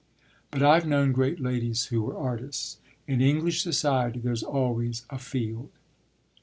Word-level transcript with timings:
"But 0.49 0.63
I've 0.63 0.87
known 0.87 1.11
great 1.11 1.39
ladies 1.39 1.85
who 1.93 2.01
were 2.01 2.17
artists. 2.17 2.77
In 3.05 3.21
English 3.21 3.61
society 3.61 4.19
there's 4.19 4.41
always 4.41 5.05
a 5.11 5.19
field." 5.19 5.69